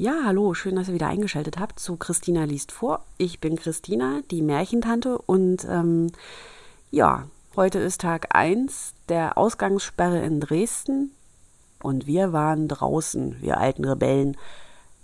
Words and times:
Ja, 0.00 0.22
hallo, 0.24 0.54
schön, 0.54 0.76
dass 0.76 0.88
ihr 0.88 0.94
wieder 0.94 1.08
eingeschaltet 1.08 1.58
habt 1.58 1.78
zu 1.78 1.96
Christina 1.96 2.44
liest 2.44 2.72
vor. 2.72 3.04
Ich 3.18 3.38
bin 3.38 3.56
Christina, 3.56 4.22
die 4.30 4.40
Märchentante 4.40 5.18
und 5.18 5.66
ähm, 5.68 6.10
ja, 6.90 7.26
heute 7.54 7.80
ist 7.80 8.00
Tag 8.00 8.34
1 8.34 8.94
der 9.10 9.36
Ausgangssperre 9.36 10.20
in 10.20 10.40
Dresden 10.40 11.10
und 11.82 12.06
wir 12.06 12.32
waren 12.32 12.66
draußen, 12.66 13.42
wir 13.42 13.58
alten 13.58 13.84
Rebellen. 13.84 14.38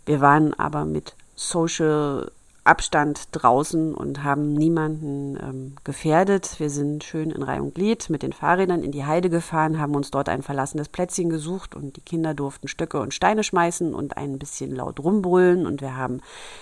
Wir 0.06 0.22
waren 0.22 0.54
aber 0.54 0.86
mit 0.86 1.14
Social 1.34 2.32
Abstand 2.66 3.28
draußen 3.32 3.94
und 3.94 4.24
haben 4.24 4.52
niemanden 4.52 5.36
ähm, 5.36 5.76
gefährdet. 5.84 6.58
Wir 6.58 6.70
sind 6.70 7.04
schön 7.04 7.30
in 7.30 7.42
Reihe 7.42 7.62
und 7.62 7.74
Glied 7.74 8.10
mit 8.10 8.22
den 8.22 8.32
Fahrrädern 8.32 8.82
in 8.82 8.92
die 8.92 9.04
Heide 9.04 9.30
gefahren, 9.30 9.78
haben 9.78 9.94
uns 9.94 10.10
dort 10.10 10.28
ein 10.28 10.42
verlassenes 10.42 10.88
Plätzchen 10.88 11.30
gesucht 11.30 11.74
und 11.74 11.96
die 11.96 12.00
Kinder 12.00 12.34
durften 12.34 12.68
Stöcke 12.68 13.00
und 13.00 13.14
Steine 13.14 13.44
schmeißen 13.44 13.94
und 13.94 14.16
ein 14.16 14.38
bisschen 14.38 14.74
laut 14.74 15.00
rumbrüllen 15.00 15.66
und 15.66 15.80
wir 15.80 15.96
haben 15.96 16.20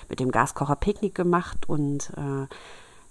mit 0.08 0.20
dem 0.20 0.30
Gaskocher 0.30 0.76
Picknick 0.76 1.14
gemacht 1.14 1.68
und 1.68 2.10
äh, 2.16 2.46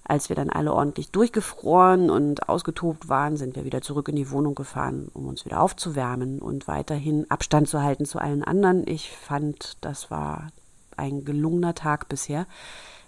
als 0.05 0.29
wir 0.29 0.35
dann 0.35 0.49
alle 0.49 0.73
ordentlich 0.73 1.11
durchgefroren 1.11 2.09
und 2.09 2.49
ausgetobt 2.49 3.07
waren, 3.07 3.37
sind 3.37 3.55
wir 3.55 3.63
wieder 3.63 3.81
zurück 3.81 4.09
in 4.09 4.17
die 4.17 4.29
Wohnung 4.31 4.53
gefahren, 4.53 5.09
um 5.13 5.27
uns 5.27 5.45
wieder 5.45 5.61
aufzuwärmen 5.61 6.39
und 6.39 6.67
weiterhin 6.67 7.29
Abstand 7.31 7.69
zu 7.69 7.81
halten 7.81 8.05
zu 8.05 8.19
allen 8.19 8.43
anderen. 8.43 8.85
Ich 8.85 9.11
fand, 9.11 9.77
das 9.81 10.11
war 10.11 10.49
ein 10.97 11.25
gelungener 11.25 11.75
Tag 11.75 12.09
bisher 12.09 12.47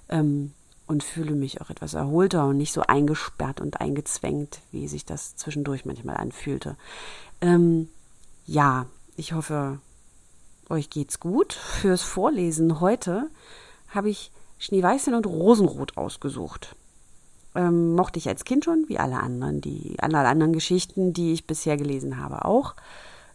ähm, 0.09 0.53
und 0.87 1.03
fühle 1.03 1.35
mich 1.35 1.61
auch 1.61 1.69
etwas 1.69 1.93
erholter 1.93 2.47
und 2.47 2.57
nicht 2.57 2.73
so 2.73 2.81
eingesperrt 2.81 3.61
und 3.61 3.81
eingezwängt, 3.81 4.61
wie 4.71 4.87
sich 4.87 5.05
das 5.05 5.35
zwischendurch 5.35 5.85
manchmal 5.85 6.17
anfühlte. 6.17 6.77
Ähm, 7.41 7.89
ja, 8.45 8.85
ich 9.17 9.33
hoffe, 9.33 9.79
euch 10.69 10.89
geht's 10.89 11.19
gut. 11.19 11.53
Fürs 11.53 12.01
Vorlesen 12.01 12.79
heute 12.79 13.29
habe 13.89 14.09
ich 14.09 14.31
Schneeweißchen 14.59 15.13
und 15.13 15.25
Rosenrot 15.25 15.97
ausgesucht. 15.97 16.75
Ähm, 17.55 17.95
mochte 17.95 18.19
ich 18.19 18.27
als 18.27 18.43
Kind 18.43 18.65
schon, 18.65 18.85
wie 18.87 18.99
alle 18.99 19.19
anderen, 19.19 19.61
die 19.61 19.95
alle 19.99 20.19
anderen 20.19 20.53
Geschichten, 20.53 21.13
die 21.13 21.33
ich 21.33 21.47
bisher 21.47 21.77
gelesen 21.77 22.19
habe, 22.19 22.45
auch. 22.45 22.75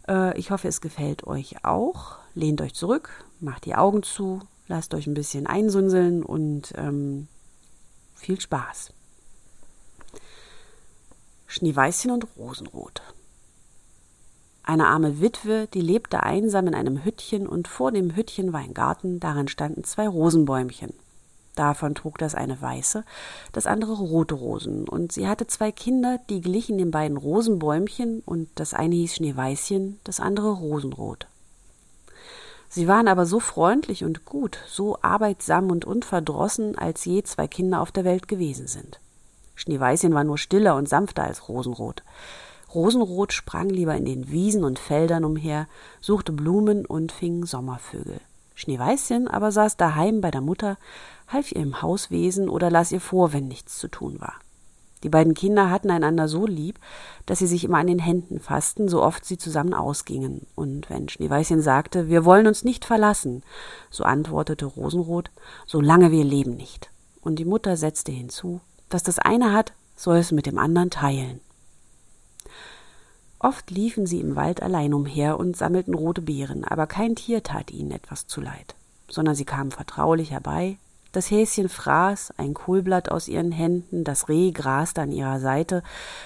Äh, 0.07 0.37
ich 0.37 0.51
hoffe, 0.51 0.67
es 0.67 0.81
gefällt 0.81 1.25
euch 1.25 1.63
auch. 1.63 2.17
Lehnt 2.33 2.61
euch 2.61 2.73
zurück, 2.73 3.25
macht 3.39 3.65
die 3.65 3.75
Augen 3.75 4.03
zu, 4.03 4.39
lasst 4.67 4.93
euch 4.93 5.07
ein 5.07 5.13
bisschen 5.13 5.47
einsunseln 5.47 6.23
und 6.23 6.73
ähm, 6.75 7.27
viel 8.15 8.39
Spaß. 8.39 8.93
Schneeweißchen 11.47 12.11
und 12.11 12.27
Rosenrot. 12.37 13.01
Eine 14.63 14.87
arme 14.87 15.19
Witwe, 15.19 15.67
die 15.73 15.81
lebte 15.81 16.23
einsam 16.23 16.67
in 16.67 16.75
einem 16.75 17.03
Hüttchen, 17.03 17.47
und 17.47 17.67
vor 17.67 17.91
dem 17.91 18.15
Hüttchen 18.15 18.53
war 18.53 18.61
ein 18.61 18.73
Garten, 18.73 19.19
darin 19.19 19.49
standen 19.49 19.83
zwei 19.83 20.07
Rosenbäumchen. 20.07 20.93
Davon 21.55 21.95
trug 21.95 22.17
das 22.17 22.33
eine 22.33 22.61
weiße, 22.61 23.03
das 23.51 23.67
andere 23.67 23.93
rote 23.93 24.35
Rosen, 24.35 24.87
und 24.87 25.11
sie 25.11 25.27
hatte 25.27 25.47
zwei 25.47 25.71
Kinder, 25.71 26.19
die 26.29 26.39
glichen 26.39 26.77
den 26.77 26.91
beiden 26.91 27.17
Rosenbäumchen, 27.17 28.21
und 28.25 28.49
das 28.55 28.73
eine 28.73 28.95
hieß 28.95 29.15
Schneeweißchen, 29.15 29.99
das 30.03 30.19
andere 30.19 30.51
Rosenrot. 30.51 31.27
Sie 32.69 32.87
waren 32.87 33.09
aber 33.09 33.25
so 33.25 33.41
freundlich 33.41 34.05
und 34.05 34.23
gut, 34.23 34.57
so 34.65 34.97
arbeitsam 35.01 35.71
und 35.71 35.83
unverdrossen, 35.83 36.77
als 36.77 37.03
je 37.03 37.21
zwei 37.23 37.47
Kinder 37.47 37.81
auf 37.81 37.91
der 37.91 38.05
Welt 38.05 38.29
gewesen 38.29 38.67
sind. 38.67 39.01
Schneeweißchen 39.55 40.13
war 40.13 40.23
nur 40.23 40.37
stiller 40.37 40.77
und 40.77 40.87
sanfter 40.87 41.25
als 41.25 41.49
Rosenrot. 41.49 42.01
Rosenrot 42.73 43.33
sprang 43.33 43.69
lieber 43.69 43.95
in 43.95 44.05
den 44.05 44.31
Wiesen 44.31 44.63
und 44.63 44.79
Feldern 44.79 45.25
umher, 45.25 45.67
suchte 45.99 46.31
Blumen 46.31 46.85
und 46.85 47.11
fing 47.11 47.45
Sommervögel. 47.45 48.21
Schneeweißchen 48.55 49.27
aber 49.27 49.51
saß 49.51 49.75
daheim 49.75 50.21
bei 50.21 50.31
der 50.31 50.41
Mutter, 50.41 50.77
half 51.31 51.51
ihr 51.51 51.61
im 51.61 51.81
Hauswesen 51.81 52.49
oder 52.49 52.69
las 52.69 52.91
ihr 52.91 53.01
vor, 53.01 53.33
wenn 53.33 53.47
nichts 53.47 53.77
zu 53.77 53.87
tun 53.87 54.19
war. 54.19 54.35
Die 55.03 55.09
beiden 55.09 55.33
Kinder 55.33 55.71
hatten 55.71 55.89
einander 55.89 56.27
so 56.27 56.45
lieb, 56.45 56.79
dass 57.25 57.39
sie 57.39 57.47
sich 57.47 57.63
immer 57.63 57.79
an 57.79 57.87
den 57.87 57.99
Händen 57.99 58.39
fassten, 58.39 58.87
so 58.87 59.01
oft 59.01 59.25
sie 59.25 59.37
zusammen 59.37 59.73
ausgingen. 59.73 60.45
Und 60.55 60.89
wenn 60.89 61.09
Schneeweißchen 61.09 61.61
sagte, 61.61 62.07
wir 62.07 62.23
wollen 62.23 62.45
uns 62.45 62.63
nicht 62.63 62.85
verlassen, 62.85 63.43
so 63.89 64.03
antwortete 64.03 64.65
Rosenrot, 64.65 65.31
solange 65.65 66.11
wir 66.11 66.23
leben 66.23 66.55
nicht. 66.55 66.91
Und 67.21 67.37
die 67.37 67.45
Mutter 67.45 67.77
setzte 67.77 68.11
hinzu, 68.11 68.61
dass 68.89 69.01
das 69.01 69.17
eine 69.17 69.53
hat, 69.53 69.73
soll 69.95 70.17
es 70.17 70.31
mit 70.31 70.45
dem 70.45 70.59
anderen 70.59 70.91
teilen. 70.91 71.39
Oft 73.39 73.71
liefen 73.71 74.05
sie 74.05 74.19
im 74.19 74.35
Wald 74.35 74.61
allein 74.61 74.93
umher 74.93 75.39
und 75.39 75.57
sammelten 75.57 75.95
rote 75.95 76.21
Beeren, 76.21 76.63
aber 76.63 76.85
kein 76.85 77.15
Tier 77.15 77.41
tat 77.41 77.71
ihnen 77.71 77.89
etwas 77.89 78.27
zuleid, 78.27 78.75
sondern 79.09 79.33
sie 79.33 79.45
kamen 79.45 79.71
vertraulich 79.71 80.29
herbei, 80.29 80.77
das 81.11 81.29
Häschen 81.29 81.69
fraß 81.69 82.33
ein 82.37 82.53
Kohlblatt 82.53 83.09
aus 83.11 83.27
ihren 83.27 83.51
Händen, 83.51 84.03
das 84.03 84.29
Reh 84.29 84.51
graste 84.51 85.01
an 85.01 85.11
ihrer 85.11 85.39
Seite, 85.39 85.83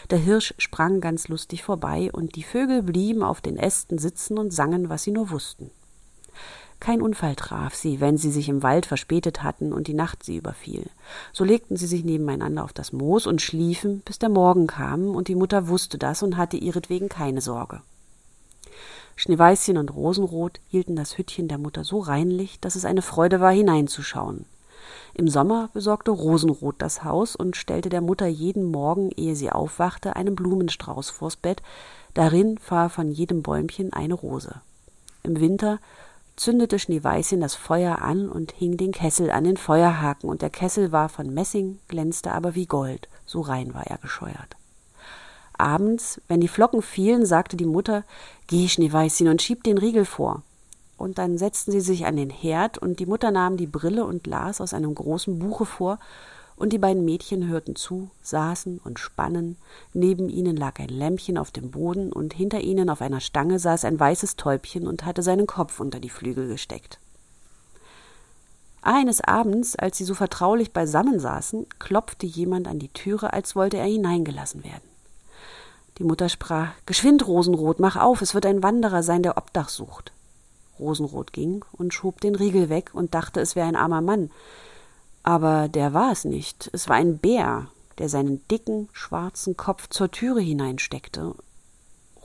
der 0.10 0.20
Hirsch 0.20 0.54
sprang 0.58 1.02
ganz 1.02 1.28
lustig 1.28 1.64
vorbei, 1.64 2.10
und 2.12 2.36
die 2.36 2.44
Vögel 2.44 2.84
blieben 2.84 3.24
auf 3.24 3.42
den 3.42 3.58
Ästen 3.58 3.98
sitzen 3.98 4.38
und 4.38 4.54
sangen, 4.54 4.90
was 4.90 5.04
sie 5.04 5.12
nur 5.12 5.32
wussten. 5.32 5.72
Kein 6.80 7.02
Unfall 7.02 7.36
traf 7.36 7.74
sie, 7.74 8.00
wenn 8.00 8.18
sie 8.18 8.32
sich 8.32 8.50
im 8.50 8.62
Wald 8.62 8.86
verspätet 8.86 9.42
hatten 9.42 9.74
und 9.74 9.88
die 9.88 9.94
Nacht 9.94 10.24
sie 10.24 10.36
überfiel. 10.36 10.86
So 11.34 11.44
legten 11.44 11.78
sie 11.78 11.88
sich 11.88 12.04
nebeneinander 12.04 12.64
auf 12.64 12.74
das 12.74 12.94
Moos 12.94 13.26
und 13.26 13.42
schliefen, 13.42 14.02
bis 14.06 14.20
der 14.20 14.30
Morgen 14.30 14.68
kam, 14.68 15.16
und 15.16 15.28
die 15.28 15.36
Mutter 15.36 15.68
wusste 15.68 15.98
das 15.98 16.22
und 16.22 16.38
hatte 16.38 16.58
ihretwegen 16.58 17.10
keine 17.10 17.42
Sorge. 17.42 17.82
Schneeweißchen 19.16 19.78
und 19.78 19.96
Rosenrot 19.96 20.60
hielten 20.68 20.96
das 20.96 21.18
Hüttchen 21.18 21.48
der 21.48 21.58
Mutter 21.58 21.84
so 21.84 22.00
reinlich, 22.00 22.60
dass 22.60 22.76
es 22.76 22.86
eine 22.86 23.02
Freude 23.02 23.40
war, 23.40 23.52
hineinzuschauen. 23.52 24.46
Im 25.18 25.30
Sommer 25.30 25.70
besorgte 25.72 26.12
Rosenrot 26.12 26.76
das 26.80 27.06
Haus 27.06 27.38
und 27.38 27.56
stellte 27.56 27.88
der 27.88 28.02
Mutter 28.02 28.28
jeden 28.28 28.66
Morgen, 28.66 29.12
ehe 29.16 29.38
sie 29.38 29.50
aufwachte, 29.50 30.18
einen 30.18 30.36
Blumenstrauß 30.36 31.10
vors 31.10 31.38
Bett, 31.38 31.62
darin 32.14 32.60
war 32.68 32.90
von 32.90 33.10
jedem 33.10 33.42
Bäumchen 33.42 33.94
eine 33.94 34.14
Rose. 34.14 34.56
Im 35.24 35.40
Winter 35.40 35.80
zündete 36.36 36.80
Schneeweißchen 36.80 37.40
das 37.40 37.56
Feuer 37.56 38.02
an 38.02 38.28
und 38.28 38.52
hing 38.52 38.76
den 38.76 38.92
Kessel 38.92 39.32
an 39.32 39.46
den 39.46 39.56
Feuerhaken, 39.56 40.30
und 40.30 40.42
der 40.42 40.50
Kessel 40.50 40.92
war 40.92 41.08
von 41.08 41.34
Messing, 41.34 41.80
glänzte 41.88 42.34
aber 42.34 42.54
wie 42.56 42.66
Gold, 42.66 43.08
so 43.26 43.40
rein 43.40 43.74
war 43.74 43.88
er 43.88 44.00
gescheuert. 44.00 44.58
Abends, 45.58 46.20
wenn 46.28 46.42
die 46.42 46.50
Flocken 46.50 46.82
fielen, 46.82 47.26
sagte 47.26 47.56
die 47.56 47.66
Mutter 47.66 48.04
Geh, 48.48 48.68
Schneeweißchen, 48.68 49.30
und 49.30 49.42
schieb 49.42 49.64
den 49.64 49.78
Riegel 49.78 50.04
vor 50.04 50.44
und 50.98 51.18
dann 51.18 51.38
setzten 51.38 51.72
sie 51.72 51.82
sich 51.82 52.06
an 52.06 52.16
den 52.16 52.30
Herd 52.30 52.78
und 52.78 53.00
die 53.00 53.06
Mutter 53.06 53.32
nahm 53.32 53.58
die 53.58 53.68
Brille 53.68 54.06
und 54.06 54.28
las 54.28 54.62
aus 54.62 54.74
einem 54.74 54.96
großen 54.96 55.40
Buche 55.40 55.66
vor, 55.66 56.00
und 56.58 56.72
die 56.72 56.78
beiden 56.78 57.04
Mädchen 57.04 57.48
hörten 57.48 57.76
zu, 57.76 58.10
saßen 58.22 58.80
und 58.84 58.98
spannen, 58.98 59.58
neben 59.94 60.30
ihnen 60.30 60.56
lag 60.56 60.80
ein 60.80 60.88
Lämpchen 60.88 61.38
auf 61.38 61.52
dem 61.52 61.70
Boden, 61.72 62.14
und 62.14 62.34
hinter 62.34 62.62
ihnen 62.62 62.90
auf 62.90 63.02
einer 63.02 63.20
Stange 63.20 63.60
saß 63.60 63.84
ein 63.84 64.00
weißes 64.00 64.38
Täubchen 64.38 64.88
und 64.88 65.06
hatte 65.06 65.22
seinen 65.22 65.48
Kopf 65.48 65.82
unter 65.82 66.00
die 66.00 66.10
Flügel 66.10 66.48
gesteckt. 66.48 67.00
Eines 68.82 69.20
Abends, 69.20 69.76
als 69.76 69.98
sie 69.98 70.06
so 70.06 70.14
vertraulich 70.14 70.72
beisammen 70.72 71.20
saßen, 71.20 71.66
klopfte 71.80 72.26
jemand 72.26 72.68
an 72.68 72.80
die 72.80 72.90
Türe, 72.90 73.34
als 73.34 73.56
wollte 73.56 73.78
er 73.78 73.86
hineingelassen 73.86 74.64
werden. 74.64 74.84
Die 75.98 76.04
Mutter 76.04 76.30
sprach 76.30 76.70
Geschwind, 76.86 77.26
Rosenrot, 77.26 77.80
mach 77.80 77.96
auf, 77.96 78.22
es 78.22 78.34
wird 78.34 78.46
ein 78.46 78.64
Wanderer 78.64 79.02
sein, 79.02 79.24
der 79.24 79.38
Obdach 79.38 79.70
sucht. 79.70 80.12
Rosenrot 80.80 81.34
ging 81.34 81.64
und 81.72 81.94
schob 81.94 82.22
den 82.22 82.36
Riegel 82.36 82.70
weg 82.70 82.92
und 82.94 83.14
dachte, 83.14 83.40
es 83.40 83.56
wäre 83.56 83.68
ein 83.68 83.76
armer 83.76 84.02
Mann. 84.02 84.32
Aber 85.24 85.68
der 85.68 85.94
war 85.94 86.12
es 86.12 86.26
nicht. 86.26 86.70
Es 86.74 86.88
war 86.88 86.98
ein 86.98 87.18
Bär, 87.18 87.68
der 87.98 88.10
seinen 88.10 88.48
dicken, 88.48 88.90
schwarzen 88.94 89.58
Kopf 89.58 89.90
zur 89.90 90.12
Türe 90.12 90.42
hineinsteckte. 90.42 91.34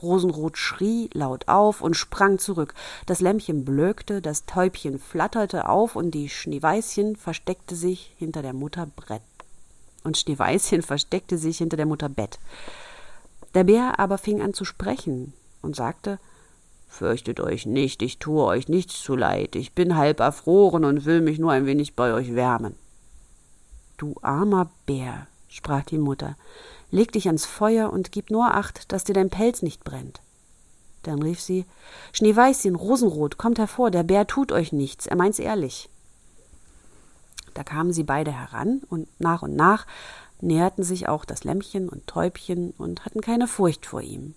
Rosenrot 0.01 0.57
schrie 0.57 1.09
laut 1.13 1.47
auf 1.47 1.81
und 1.81 1.95
sprang 1.95 2.39
zurück. 2.39 2.73
Das 3.05 3.21
Lämpchen 3.21 3.65
blökte, 3.65 4.21
das 4.21 4.45
Täubchen 4.45 4.99
flatterte 4.99 5.69
auf 5.69 5.95
und 5.95 6.11
die 6.11 6.29
Schneeweißchen 6.29 7.15
versteckte 7.15 7.75
sich 7.75 8.13
hinter 8.17 8.41
der 8.41 8.53
Mutter 8.53 8.87
Brett. 8.87 9.21
Und 10.03 10.17
Schneeweißchen 10.17 10.81
versteckte 10.81 11.37
sich 11.37 11.59
hinter 11.59 11.77
der 11.77 11.85
Mutter 11.85 12.09
Bett. 12.09 12.39
Der 13.53 13.63
Bär 13.65 13.99
aber 13.99 14.17
fing 14.17 14.41
an 14.41 14.53
zu 14.53 14.65
sprechen 14.65 15.33
und 15.61 15.75
sagte 15.75 16.19
Fürchtet 16.91 17.39
euch 17.39 17.65
nicht, 17.65 18.01
ich 18.01 18.19
tue 18.19 18.43
euch 18.43 18.67
nichts 18.67 19.01
zuleid, 19.01 19.55
ich 19.55 19.73
bin 19.73 19.95
halb 19.95 20.19
erfroren 20.19 20.83
und 20.83 21.05
will 21.05 21.21
mich 21.21 21.39
nur 21.39 21.53
ein 21.53 21.65
wenig 21.65 21.95
bei 21.95 22.13
euch 22.13 22.35
wärmen. 22.35 22.75
Du 23.95 24.15
armer 24.21 24.69
Bär, 24.85 25.25
sprach 25.47 25.83
die 25.83 25.97
Mutter, 25.97 26.35
leg 26.91 27.13
dich 27.13 27.27
ans 27.27 27.45
Feuer 27.45 27.93
und 27.93 28.11
gib 28.11 28.29
nur 28.29 28.53
acht, 28.55 28.91
dass 28.91 29.05
dir 29.05 29.13
dein 29.13 29.29
Pelz 29.29 29.61
nicht 29.61 29.85
brennt. 29.85 30.21
Dann 31.03 31.23
rief 31.23 31.39
sie 31.39 31.65
Schneeweißchen, 32.11 32.75
Rosenrot, 32.75 33.37
kommt 33.37 33.57
hervor, 33.57 33.89
der 33.89 34.03
Bär 34.03 34.27
tut 34.27 34.51
euch 34.51 34.73
nichts, 34.73 35.07
er 35.07 35.15
meint's 35.15 35.39
ehrlich. 35.39 35.89
Da 37.53 37.63
kamen 37.63 37.93
sie 37.93 38.03
beide 38.03 38.33
heran, 38.33 38.81
und 38.89 39.07
nach 39.17 39.43
und 39.43 39.55
nach 39.55 39.87
näherten 40.41 40.83
sich 40.83 41.07
auch 41.07 41.23
das 41.23 41.45
Lämmchen 41.45 41.87
und 41.87 42.05
Täubchen 42.05 42.71
und 42.77 43.05
hatten 43.05 43.21
keine 43.21 43.47
Furcht 43.47 43.85
vor 43.85 44.01
ihm. 44.01 44.35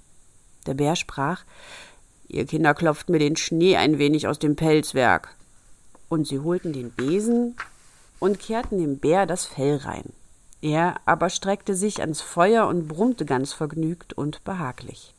Der 0.66 0.74
Bär 0.74 0.94
sprach 0.94 1.44
Ihr 2.28 2.46
Kinder 2.46 2.74
klopft 2.74 3.08
mir 3.08 3.18
den 3.18 3.36
Schnee 3.36 3.76
ein 3.76 3.98
wenig 3.98 4.26
aus 4.26 4.38
dem 4.38 4.56
Pelzwerk. 4.56 5.34
Und 6.08 6.26
sie 6.26 6.40
holten 6.40 6.72
den 6.72 6.90
Besen 6.90 7.56
und 8.18 8.38
kehrten 8.38 8.78
dem 8.78 8.98
Bär 8.98 9.26
das 9.26 9.44
Fell 9.44 9.76
rein. 9.76 10.12
Er 10.62 10.96
aber 11.04 11.28
streckte 11.28 11.74
sich 11.74 12.00
ans 12.00 12.22
Feuer 12.22 12.66
und 12.68 12.88
brummte 12.88 13.26
ganz 13.26 13.52
vergnügt 13.52 14.14
und 14.14 14.42
behaglich. 14.44 15.14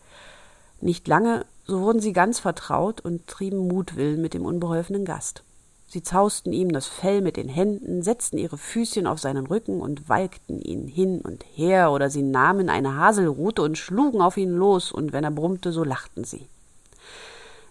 Nicht 0.81 1.07
lange, 1.07 1.45
so 1.65 1.81
wurden 1.81 1.99
sie 1.99 2.13
ganz 2.13 2.39
vertraut 2.39 3.01
und 3.01 3.27
trieben 3.27 3.67
Mutwillen 3.67 4.21
mit 4.21 4.33
dem 4.33 4.45
unbeholfenen 4.45 5.05
Gast. 5.05 5.43
Sie 5.87 6.01
zausten 6.01 6.51
ihm 6.51 6.71
das 6.71 6.87
Fell 6.87 7.21
mit 7.21 7.37
den 7.37 7.47
Händen, 7.47 8.01
setzten 8.01 8.37
ihre 8.37 8.57
Füßchen 8.57 9.05
auf 9.05 9.19
seinen 9.19 9.45
Rücken 9.45 9.81
und 9.81 10.09
walkten 10.09 10.59
ihn 10.59 10.87
hin 10.87 11.21
und 11.21 11.45
her, 11.53 11.91
oder 11.91 12.09
sie 12.09 12.23
nahmen 12.23 12.69
eine 12.69 12.97
Haselrute 12.97 13.61
und 13.61 13.77
schlugen 13.77 14.21
auf 14.21 14.37
ihn 14.37 14.51
los, 14.51 14.91
und 14.91 15.13
wenn 15.13 15.23
er 15.23 15.31
brummte, 15.31 15.71
so 15.71 15.83
lachten 15.83 16.23
sie. 16.23 16.47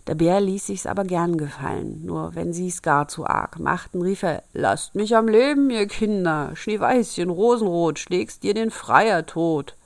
Der 0.06 0.14
Bär 0.14 0.40
ließ 0.40 0.66
sich's 0.66 0.86
aber 0.86 1.04
gern 1.04 1.38
gefallen, 1.38 2.04
nur 2.04 2.34
wenn 2.34 2.52
sie's 2.52 2.82
gar 2.82 3.08
zu 3.08 3.26
arg 3.26 3.58
machten, 3.58 4.02
rief 4.02 4.22
er, 4.22 4.42
Lasst 4.52 4.94
mich 4.94 5.16
am 5.16 5.28
Leben, 5.28 5.70
ihr 5.70 5.86
Kinder, 5.86 6.54
Schneeweißchen, 6.54 7.30
Rosenrot, 7.30 7.98
schlägst 7.98 8.42
dir 8.42 8.52
den 8.52 8.70
Freier 8.70 9.24
tot. 9.24 9.76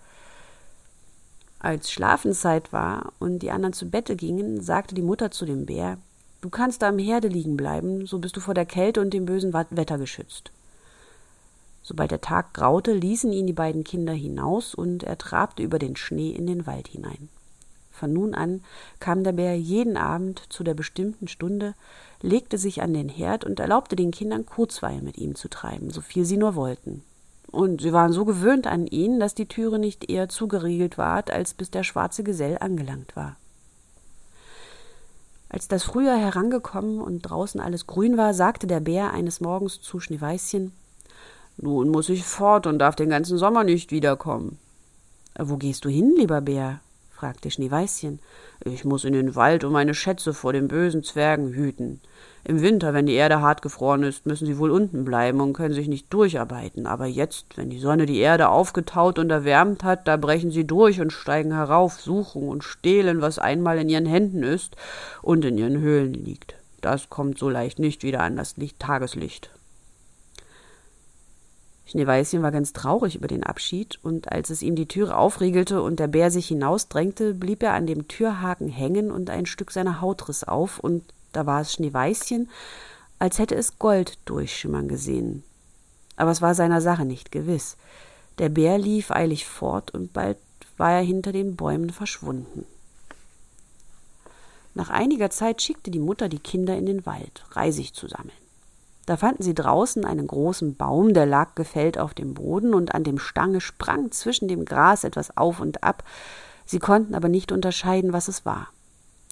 Als 1.60 1.90
Schlafenszeit 1.90 2.72
war 2.72 3.12
und 3.20 3.40
die 3.40 3.50
anderen 3.52 3.72
zu 3.72 3.90
Bette 3.90 4.16
gingen, 4.16 4.60
sagte 4.60 4.94
die 4.94 5.02
Mutter 5.02 5.30
zu 5.30 5.44
dem 5.44 5.66
Bär, 5.66 5.98
Du 6.40 6.50
kannst 6.50 6.82
da 6.82 6.88
am 6.88 6.98
Herde 6.98 7.26
liegen 7.26 7.56
bleiben, 7.56 8.06
so 8.06 8.18
bist 8.18 8.36
du 8.36 8.40
vor 8.40 8.54
der 8.54 8.66
Kälte 8.66 9.00
und 9.00 9.12
dem 9.12 9.24
bösen 9.24 9.52
Wetter 9.52 9.98
geschützt. 9.98 10.52
Sobald 11.82 12.12
der 12.12 12.20
Tag 12.20 12.54
graute, 12.54 12.92
ließen 12.92 13.32
ihn 13.32 13.46
die 13.46 13.52
beiden 13.52 13.82
Kinder 13.82 14.12
hinaus 14.12 14.74
und 14.74 15.02
er 15.02 15.18
trabte 15.18 15.62
über 15.62 15.80
den 15.80 15.96
Schnee 15.96 16.30
in 16.30 16.46
den 16.46 16.66
Wald 16.66 16.86
hinein. 16.86 17.28
Von 17.98 18.12
nun 18.12 18.34
an 18.34 18.62
kam 19.00 19.24
der 19.24 19.32
Bär 19.32 19.58
jeden 19.58 19.96
Abend 19.96 20.42
zu 20.50 20.62
der 20.62 20.74
bestimmten 20.74 21.26
Stunde, 21.26 21.74
legte 22.22 22.56
sich 22.56 22.80
an 22.80 22.94
den 22.94 23.08
Herd 23.08 23.44
und 23.44 23.58
erlaubte 23.58 23.96
den 23.96 24.12
Kindern 24.12 24.46
Kurzweil 24.46 25.02
mit 25.02 25.18
ihm 25.18 25.34
zu 25.34 25.48
treiben, 25.48 25.90
so 25.90 26.00
viel 26.00 26.24
sie 26.24 26.36
nur 26.36 26.54
wollten. 26.54 27.02
Und 27.50 27.80
sie 27.80 27.92
waren 27.92 28.12
so 28.12 28.24
gewöhnt 28.24 28.68
an 28.68 28.86
ihn, 28.86 29.18
dass 29.18 29.34
die 29.34 29.46
Türe 29.46 29.80
nicht 29.80 30.08
eher 30.08 30.28
zugeriegelt 30.28 30.96
ward, 30.96 31.30
als 31.32 31.54
bis 31.54 31.72
der 31.72 31.82
schwarze 31.82 32.22
Gesell 32.22 32.58
angelangt 32.60 33.16
war. 33.16 33.36
Als 35.48 35.66
das 35.66 35.82
Frühjahr 35.82 36.18
herangekommen 36.18 37.00
und 37.00 37.22
draußen 37.22 37.60
alles 37.60 37.86
grün 37.88 38.16
war, 38.16 38.32
sagte 38.32 38.68
der 38.68 38.80
Bär 38.80 39.12
eines 39.12 39.40
Morgens 39.40 39.80
zu 39.80 39.98
Schneeweißchen 39.98 40.72
Nun 41.56 41.88
muss 41.88 42.10
ich 42.10 42.22
fort 42.24 42.68
und 42.68 42.78
darf 42.78 42.94
den 42.94 43.08
ganzen 43.10 43.38
Sommer 43.38 43.64
nicht 43.64 43.90
wiederkommen. 43.90 44.58
Wo 45.36 45.56
gehst 45.56 45.84
du 45.84 45.88
hin, 45.88 46.14
lieber 46.16 46.40
Bär? 46.42 46.80
Fragte 47.18 47.50
Schneeweißchen. 47.50 48.20
Ich 48.64 48.84
muss 48.84 49.04
in 49.04 49.12
den 49.12 49.34
Wald 49.34 49.64
und 49.64 49.72
meine 49.72 49.94
Schätze 49.94 50.32
vor 50.32 50.52
den 50.52 50.68
bösen 50.68 51.02
Zwergen 51.02 51.52
hüten. 51.52 52.00
Im 52.44 52.62
Winter, 52.62 52.94
wenn 52.94 53.06
die 53.06 53.14
Erde 53.14 53.40
hart 53.40 53.60
gefroren 53.60 54.04
ist, 54.04 54.24
müssen 54.24 54.46
sie 54.46 54.56
wohl 54.56 54.70
unten 54.70 55.04
bleiben 55.04 55.40
und 55.40 55.52
können 55.52 55.74
sich 55.74 55.88
nicht 55.88 56.12
durcharbeiten. 56.12 56.86
Aber 56.86 57.06
jetzt, 57.06 57.56
wenn 57.56 57.70
die 57.70 57.80
Sonne 57.80 58.06
die 58.06 58.18
Erde 58.18 58.48
aufgetaut 58.48 59.18
und 59.18 59.30
erwärmt 59.30 59.82
hat, 59.82 60.06
da 60.06 60.16
brechen 60.16 60.52
sie 60.52 60.64
durch 60.64 61.00
und 61.00 61.12
steigen 61.12 61.52
herauf, 61.52 62.00
suchen 62.00 62.48
und 62.48 62.62
stehlen, 62.62 63.20
was 63.20 63.40
einmal 63.40 63.78
in 63.78 63.88
ihren 63.88 64.06
Händen 64.06 64.44
ist 64.44 64.76
und 65.20 65.44
in 65.44 65.58
ihren 65.58 65.80
Höhlen 65.80 66.14
liegt. 66.14 66.54
Das 66.80 67.10
kommt 67.10 67.38
so 67.38 67.50
leicht 67.50 67.80
nicht 67.80 68.04
wieder 68.04 68.20
an 68.20 68.36
das 68.36 68.56
Licht, 68.56 68.78
Tageslicht. 68.78 69.50
Schneeweißchen 71.88 72.42
war 72.42 72.52
ganz 72.52 72.74
traurig 72.74 73.16
über 73.16 73.28
den 73.28 73.44
Abschied, 73.44 73.98
und 74.02 74.30
als 74.30 74.50
es 74.50 74.60
ihm 74.60 74.76
die 74.76 74.88
Türe 74.88 75.16
aufriegelte 75.16 75.80
und 75.80 75.98
der 75.98 76.06
Bär 76.06 76.30
sich 76.30 76.48
hinausdrängte, 76.48 77.32
blieb 77.32 77.62
er 77.62 77.72
an 77.72 77.86
dem 77.86 78.08
Türhaken 78.08 78.68
hängen 78.68 79.10
und 79.10 79.30
ein 79.30 79.46
Stück 79.46 79.70
seiner 79.70 80.02
Haut 80.02 80.28
riss 80.28 80.44
auf, 80.44 80.78
und 80.78 81.02
da 81.32 81.46
war 81.46 81.62
es 81.62 81.72
Schneeweißchen, 81.72 82.50
als 83.18 83.38
hätte 83.38 83.54
es 83.54 83.78
Gold 83.78 84.18
durchschimmern 84.26 84.86
gesehen. 84.86 85.44
Aber 86.16 86.30
es 86.30 86.42
war 86.42 86.54
seiner 86.54 86.82
Sache 86.82 87.06
nicht 87.06 87.32
gewiss. 87.32 87.78
Der 88.38 88.50
Bär 88.50 88.76
lief 88.76 89.10
eilig 89.10 89.46
fort, 89.46 89.92
und 89.92 90.12
bald 90.12 90.36
war 90.76 90.92
er 90.92 91.02
hinter 91.02 91.32
den 91.32 91.56
Bäumen 91.56 91.88
verschwunden. 91.88 92.66
Nach 94.74 94.90
einiger 94.90 95.30
Zeit 95.30 95.62
schickte 95.62 95.90
die 95.90 95.98
Mutter 95.98 96.28
die 96.28 96.38
Kinder 96.38 96.76
in 96.76 96.84
den 96.84 97.06
Wald, 97.06 97.44
Reisig 97.52 97.94
zu 97.94 98.08
sammeln. 98.08 98.37
Da 99.08 99.16
fanden 99.16 99.42
sie 99.42 99.54
draußen 99.54 100.04
einen 100.04 100.26
großen 100.26 100.76
Baum, 100.76 101.14
der 101.14 101.24
lag 101.24 101.54
gefällt 101.54 101.96
auf 101.96 102.12
dem 102.12 102.34
Boden, 102.34 102.74
und 102.74 102.94
an 102.94 103.04
dem 103.04 103.18
Stange 103.18 103.62
sprang 103.62 104.10
zwischen 104.10 104.48
dem 104.48 104.66
Gras 104.66 105.02
etwas 105.02 105.34
auf 105.34 105.60
und 105.60 105.82
ab. 105.82 106.04
Sie 106.66 106.78
konnten 106.78 107.14
aber 107.14 107.30
nicht 107.30 107.50
unterscheiden, 107.50 108.12
was 108.12 108.28
es 108.28 108.44
war. 108.44 108.68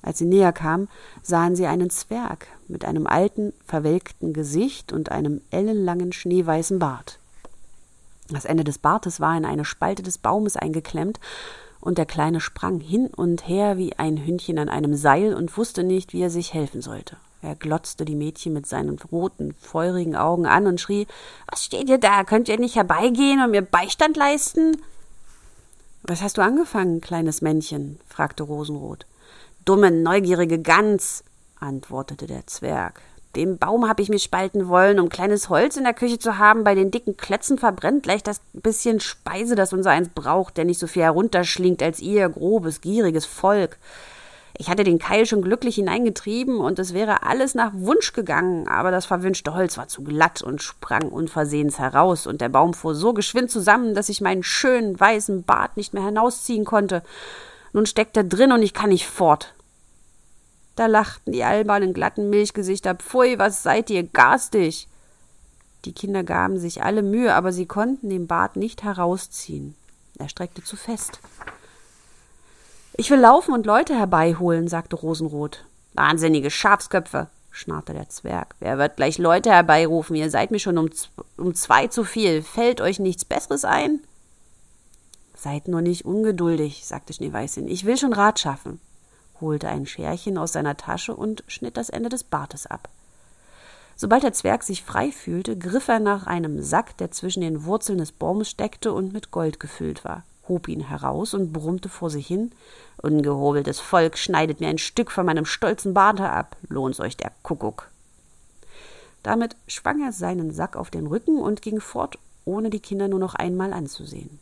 Als 0.01 0.17
sie 0.17 0.25
näher 0.25 0.55
kamen, 0.55 0.89
sahen 1.23 1.57
sie 1.57 1.67
einen 1.67 1.91
Zwerg 1.91 2.47
mit 2.69 2.87
einem 2.87 3.07
alten, 3.07 3.53
verwelkten 3.67 4.33
Gesicht 4.33 4.95
und 4.95 5.13
einem 5.13 5.43
ellenlangen, 5.51 6.15
schneeweißen 6.15 6.79
Bart. 6.79 7.19
Das 8.31 8.47
Ende 8.47 8.65
des 8.65 8.79
Bartes 8.79 9.21
war 9.21 9.37
in 9.37 9.45
eine 9.45 9.67
Spalte 9.67 10.03
des 10.03 10.17
Baumes 10.17 10.57
eingeklemmt, 10.57 11.21
und 11.83 11.99
der 11.99 12.07
Kleine 12.07 12.41
sprang 12.41 12.81
hin 12.81 13.09
und 13.09 13.47
her 13.47 13.77
wie 13.77 13.93
ein 13.99 14.25
Hündchen 14.25 14.59
an 14.59 14.71
einem 14.71 14.95
Seil 14.95 15.35
und 15.35 15.55
wusste 15.59 15.85
nicht, 15.85 16.15
wie 16.15 16.23
er 16.23 16.31
sich 16.31 16.55
helfen 16.55 16.81
sollte. 16.81 17.19
Er 17.47 17.55
glotzte 17.55 18.05
die 18.05 18.17
Mädchen 18.17 18.53
mit 18.53 18.67
seinen 18.67 18.99
roten, 18.99 19.55
feurigen 19.61 20.17
Augen 20.17 20.47
an 20.47 20.67
und 20.67 20.81
schrie 20.81 21.07
Was 21.49 21.63
steht 21.63 21.89
ihr 21.89 21.99
da? 21.99 22.25
Könnt 22.25 22.49
ihr 22.49 22.59
nicht 22.59 22.75
herbeigehen 22.75 23.41
und 23.41 23.53
mir 23.53 23.63
Beistand 23.63 24.17
leisten? 24.17 24.83
Was 26.03 26.23
hast 26.23 26.39
du 26.39 26.43
angefangen, 26.43 27.01
kleines 27.01 27.43
Männchen? 27.43 28.01
fragte 28.09 28.43
Rosenrot. 28.43 29.07
Dumme, 29.65 29.93
neugierige 29.93 30.61
Gans, 30.61 31.23
antwortete 31.61 32.27
der 32.27 32.49
Zwerg. 32.49 33.01
Den 33.37 33.59
Baum 33.59 33.89
habe 33.89 34.03
ich 34.03 34.09
mich 34.09 34.25
spalten 34.25 34.67
wollen, 34.67 34.99
um 34.99 35.09
kleines 35.09 35.49
Holz 35.49 35.77
in 35.77 35.85
der 35.85 35.95
Küche 35.95 36.19
zu 36.19 36.39
haben. 36.39 36.65
Bei 36.65 36.75
den 36.75 36.91
dicken 36.91 37.17
Klötzen 37.17 37.59
verbrennt 37.59 38.03
gleich 38.03 38.25
das 38.25 38.41
bisschen 38.55 38.99
Speise, 38.99 39.55
das 39.55 39.73
unser 39.73 39.91
eins 39.91 40.09
braucht, 40.09 40.57
der 40.57 40.65
nicht 40.65 40.81
so 40.81 40.89
viel 40.89 41.03
herunterschlingt 41.03 41.81
als 41.81 42.01
ihr 42.01 42.29
grobes, 42.29 42.81
gieriges 42.81 43.25
Volk. 43.25 43.79
Ich 44.59 44.71
hatte 44.71 44.85
den 44.85 44.99
Keil 44.99 45.27
schon 45.27 45.43
glücklich 45.43 45.75
hineingetrieben 45.75 46.59
und 46.59 46.79
es 46.79 46.95
wäre 46.95 47.23
alles 47.25 47.55
nach 47.55 47.73
Wunsch 47.75 48.15
gegangen, 48.15 48.69
aber 48.69 48.91
das 48.91 49.05
verwünschte 49.05 49.53
Holz 49.53 49.77
war 49.77 49.89
zu 49.89 50.03
glatt 50.03 50.41
und 50.41 50.63
sprang 50.63 51.11
unversehens 51.11 51.79
heraus, 51.79 52.27
und 52.27 52.41
der 52.41 52.49
Baum 52.49 52.73
fuhr 52.73 52.95
so 52.95 53.13
geschwind 53.13 53.51
zusammen, 53.51 53.95
dass 53.95 54.09
ich 54.09 54.23
meinen 54.23 54.43
schönen 54.43 54.99
weißen 54.99 55.43
Bart 55.43 55.77
nicht 55.77 55.93
mehr 55.93 56.05
hinausziehen 56.05 56.65
konnte. 56.65 57.03
Nun 57.75 57.85
steckt 57.85 58.17
er 58.17 58.25
drin 58.25 58.53
und 58.53 58.63
ich 58.63 58.73
kann 58.73 58.89
nicht 58.89 59.07
fort. 59.07 59.53
Da 60.75 60.87
lachten 60.87 61.33
die 61.33 61.45
albernen, 61.45 61.93
glatten 61.93 62.31
Milchgesichter. 62.31 62.95
Pfui, 62.95 63.39
was 63.39 63.63
seid 63.63 63.91
ihr 63.91 64.05
garstig? 64.05 64.89
Die 65.85 65.93
Kinder 65.93 66.23
gaben 66.23 66.59
sich 66.59 66.83
alle 66.83 67.03
Mühe, 67.03 67.35
aber 67.35 67.53
sie 67.53 67.67
konnten 67.67 68.09
den 68.09 68.27
Bart 68.27 68.57
nicht 68.57 68.83
herausziehen. 68.83 69.75
Er 70.19 70.29
streckte 70.29 70.65
zu 70.65 70.77
fest. 70.77 71.21
Ich 72.99 73.11
will 73.11 73.19
laufen 73.19 73.53
und 73.53 73.67
Leute 73.67 73.95
herbeiholen, 73.95 74.69
sagte 74.69 74.97
Rosenrot. 74.97 75.67
Wahnsinnige 75.93 76.51
Schafsköpfe, 76.51 77.29
schnarrte 77.51 77.93
der 77.93 78.09
Zwerg. 78.09 78.55
Wer 78.59 78.79
wird 78.79 78.97
gleich 78.97 79.19
Leute 79.19 79.51
herbeirufen? 79.51 80.17
Ihr 80.17 80.31
seid 80.31 80.51
mir 80.51 80.59
schon 80.59 80.79
um, 80.79 80.89
um 81.37 81.55
zwei 81.55 81.89
zu 81.89 82.05
viel. 82.05 82.43
Fällt 82.43 82.81
euch 82.81 82.99
nichts 82.99 83.27
Besseres 83.27 83.67
ein? 83.67 84.01
Seid 85.35 85.69
nur 85.69 85.83
nicht 85.83 86.07
ungeduldig, 86.07 86.87
sagte 86.87 87.13
Schneeweißchen. 87.13 87.69
Ich 87.69 87.85
will 87.85 87.99
schon 87.99 88.15
Rat 88.15 88.41
schaffen, 88.41 88.81
holte 89.43 89.69
ein 89.69 89.85
Scherchen 89.85 90.39
aus 90.39 90.55
seiner 90.55 90.79
Tasche 90.79 91.15
und 91.15 91.45
schnitt 91.49 91.77
das 91.77 91.91
Ende 91.91 92.09
des 92.09 92.25
Bartes 92.25 92.67
ab. 92.67 92.89
Sobald 93.95 94.23
der 94.23 94.33
Zwerg 94.33 94.63
sich 94.63 94.83
frei 94.83 95.13
fühlte, 95.13 95.59
griff 95.59 95.89
er 95.89 96.01
nach 96.01 96.27
einem 96.27 96.63
Sack, 96.63 96.97
der 96.97 97.11
zwischen 97.11 97.43
den 97.43 97.65
Wurzeln 97.65 97.99
des 97.99 98.13
Baumes 98.13 98.49
steckte 98.49 98.95
und 98.95 99.13
mit 99.13 99.31
Gold 99.31 99.61
gefüllt 99.61 100.03
war 100.03 100.25
hob 100.49 100.69
ihn 100.69 100.81
heraus 100.81 101.35
und 101.35 101.53
brummte 101.53 101.89
vor 101.89 102.11
sich 102.11 102.27
hin 102.27 102.53
Ungehobeltes 103.03 103.79
Volk 103.79 104.17
schneidet 104.17 104.61
mir 104.61 104.69
ein 104.69 104.79
Stück 104.79 105.11
von 105.11 105.27
meinem 105.27 105.45
stolzen 105.45 105.93
Barte 105.93 106.31
ab, 106.31 106.57
lohnt's 106.69 107.01
euch 107.01 107.17
der 107.17 107.31
Kuckuck. 107.43 107.91
Damit 109.23 109.57
schwang 109.67 110.03
er 110.03 110.13
seinen 110.13 110.51
Sack 110.51 110.77
auf 110.77 110.91
den 110.91 111.07
Rücken 111.07 111.39
und 111.39 111.63
ging 111.63 111.81
fort, 111.81 112.19
ohne 112.45 112.71
die 112.71 112.81
Kinder 112.81 113.09
nur 113.09 113.19
noch 113.19 113.35
einmal 113.35 113.73
anzusehen. 113.73 114.39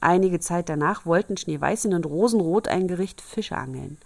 Einige 0.00 0.38
Zeit 0.38 0.68
danach 0.68 1.06
wollten 1.06 1.36
Schneeweißchen 1.36 1.94
und 1.94 2.06
Rosenrot 2.06 2.68
ein 2.68 2.86
Gericht 2.86 3.20
Fische 3.20 3.56
angeln. 3.56 3.96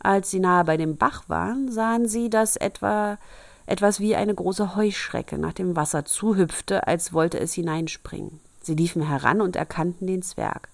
Als 0.00 0.30
sie 0.30 0.40
nahe 0.40 0.64
bei 0.64 0.76
dem 0.76 0.96
Bach 0.96 1.28
waren, 1.28 1.70
sahen 1.70 2.08
sie, 2.08 2.28
dass 2.28 2.56
etwa 2.56 3.18
etwas 3.66 4.00
wie 4.00 4.16
eine 4.16 4.34
große 4.34 4.74
Heuschrecke 4.74 5.38
nach 5.38 5.52
dem 5.52 5.76
Wasser 5.76 6.04
zuhüpfte, 6.04 6.88
als 6.88 7.12
wollte 7.12 7.38
es 7.38 7.52
hineinspringen. 7.52 8.40
Sie 8.62 8.74
liefen 8.74 9.02
heran 9.02 9.40
und 9.40 9.56
erkannten 9.56 10.06
den 10.06 10.22
Zwerg. 10.22 10.68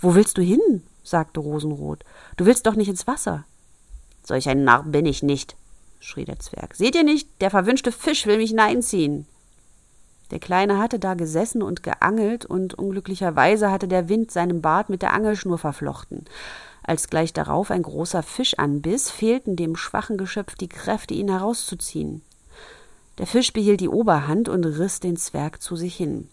Wo 0.00 0.14
willst 0.14 0.38
du 0.38 0.42
hin? 0.42 0.82
sagte 1.02 1.40
Rosenrot. 1.40 2.04
Du 2.36 2.46
willst 2.46 2.66
doch 2.66 2.74
nicht 2.74 2.88
ins 2.88 3.06
Wasser. 3.06 3.44
Solch 4.24 4.48
ein 4.48 4.64
Narr 4.64 4.84
bin 4.84 5.06
ich 5.06 5.22
nicht, 5.22 5.56
schrie 5.98 6.24
der 6.24 6.38
Zwerg. 6.38 6.74
Seht 6.74 6.94
ihr 6.94 7.04
nicht, 7.04 7.28
der 7.40 7.50
verwünschte 7.50 7.90
Fisch 7.90 8.26
will 8.26 8.36
mich 8.36 8.50
hineinziehen. 8.50 9.26
Der 10.30 10.38
Kleine 10.38 10.78
hatte 10.78 10.98
da 10.98 11.14
gesessen 11.14 11.62
und 11.62 11.82
geangelt, 11.82 12.46
und 12.46 12.74
unglücklicherweise 12.74 13.70
hatte 13.70 13.88
der 13.88 14.08
Wind 14.08 14.30
seinen 14.30 14.62
Bart 14.62 14.88
mit 14.88 15.02
der 15.02 15.12
Angelschnur 15.12 15.58
verflochten. 15.58 16.24
Als 16.82 17.08
gleich 17.08 17.32
darauf 17.32 17.70
ein 17.70 17.82
großer 17.82 18.22
Fisch 18.22 18.58
anbiss, 18.58 19.10
fehlten 19.10 19.56
dem 19.56 19.76
schwachen 19.76 20.16
Geschöpf 20.16 20.54
die 20.54 20.68
Kräfte, 20.68 21.14
ihn 21.14 21.28
herauszuziehen. 21.28 22.22
Der 23.18 23.26
Fisch 23.26 23.52
behielt 23.52 23.80
die 23.80 23.90
Oberhand 23.90 24.48
und 24.48 24.64
riss 24.64 25.00
den 25.00 25.16
Zwerg 25.16 25.60
zu 25.60 25.76
sich 25.76 25.94
hin. 25.96 26.28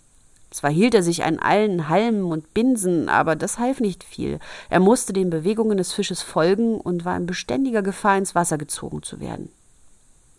Zwar 0.51 0.71
hielt 0.71 0.95
er 0.95 1.03
sich 1.03 1.23
an 1.23 1.37
allen 1.37 1.89
Halmen 1.89 2.23
und 2.23 2.53
Binsen, 2.53 3.07
aber 3.07 3.35
das 3.35 3.59
half 3.59 3.79
nicht 3.79 4.03
viel. 4.03 4.39
Er 4.69 4.79
musste 4.79 5.13
den 5.13 5.29
Bewegungen 5.29 5.77
des 5.77 5.93
Fisches 5.93 6.21
folgen 6.21 6.81
und 6.81 7.05
war 7.05 7.15
in 7.15 7.27
beständiger 7.27 7.83
Gefahr, 7.83 8.17
ins 8.17 8.33
Wasser 8.33 8.57
gezogen 8.57 9.03
zu 9.03 9.19
werden. 9.19 9.51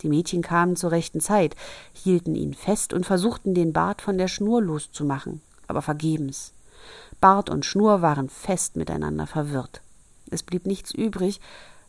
Die 0.01 0.09
Mädchen 0.09 0.41
kamen 0.41 0.75
zur 0.75 0.91
rechten 0.91 1.21
Zeit, 1.21 1.55
hielten 1.93 2.35
ihn 2.35 2.53
fest 2.53 2.93
und 2.93 3.05
versuchten, 3.05 3.53
den 3.53 3.71
Bart 3.71 4.01
von 4.01 4.17
der 4.17 4.27
Schnur 4.27 4.61
loszumachen, 4.61 5.41
aber 5.67 5.81
vergebens. 5.81 6.53
Bart 7.21 7.49
und 7.49 7.65
Schnur 7.65 8.01
waren 8.01 8.27
fest 8.27 8.75
miteinander 8.75 9.27
verwirrt. 9.27 9.81
Es 10.31 10.43
blieb 10.43 10.65
nichts 10.65 10.91
übrig, 10.93 11.39